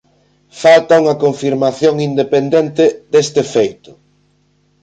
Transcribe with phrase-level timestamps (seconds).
[0.61, 3.91] Falta unha confirmación independente deste feito.